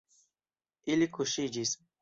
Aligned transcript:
Ili 0.95 1.11
kuŝiĝis. 1.19 1.79